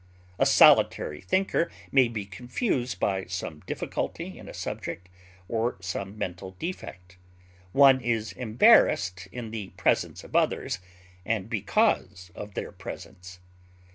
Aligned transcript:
A 0.39 0.47
solitary 0.47 1.21
thinker 1.21 1.69
may 1.91 2.07
be 2.07 2.25
confused 2.25 2.99
by 2.99 3.25
some 3.25 3.59
difficulty 3.67 4.35
in 4.35 4.49
a 4.49 4.51
subject, 4.55 5.07
or 5.47 5.77
some 5.79 6.17
mental 6.17 6.55
defect; 6.57 7.17
one 7.71 8.01
is 8.01 8.31
embarrassed 8.31 9.27
in 9.31 9.51
the 9.51 9.67
presence 9.77 10.23
of 10.23 10.35
others, 10.35 10.79
and 11.23 11.47
because 11.51 12.31
of 12.33 12.55
their 12.55 12.71
presence. 12.71 13.41